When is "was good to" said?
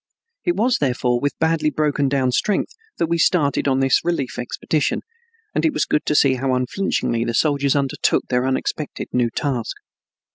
5.73-6.15